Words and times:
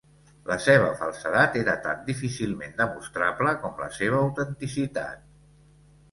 La 0.51 0.55
seva 0.67 0.85
falsedat 0.99 1.57
era 1.59 1.73
tan 1.83 1.99
difícilment 2.07 2.73
demostrable 2.79 3.51
com 3.65 3.83
la 3.83 3.91
seva 3.99 4.23
autenticitat. 4.29 5.21